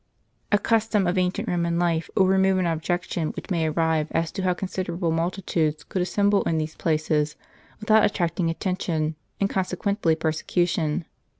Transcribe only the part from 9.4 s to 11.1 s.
consequently persecution.